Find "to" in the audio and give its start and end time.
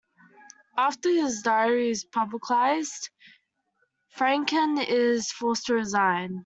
5.67-5.75